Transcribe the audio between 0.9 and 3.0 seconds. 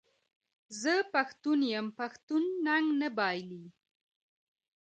پښتون یم پښتون ننګ